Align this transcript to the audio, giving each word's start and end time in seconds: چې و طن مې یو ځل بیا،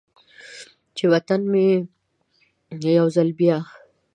چې 0.95 1.05
و 1.11 1.13
طن 1.27 1.41
مې 1.51 1.65
یو 2.99 3.05
ځل 3.15 3.29
بیا، 3.37 3.57